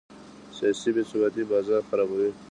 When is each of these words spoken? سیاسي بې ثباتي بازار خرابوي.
سیاسي 0.57 0.89
بې 0.95 1.03
ثباتي 1.09 1.43
بازار 1.51 1.81
خرابوي. 1.89 2.29